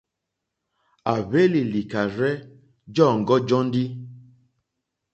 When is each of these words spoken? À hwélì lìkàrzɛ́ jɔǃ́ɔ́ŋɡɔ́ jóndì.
À 1.11 1.13
hwélì 1.25 1.61
lìkàrzɛ́ 1.73 2.33
jɔǃ́ɔ́ŋɡɔ́ 2.95 3.37
jóndì. 3.47 3.83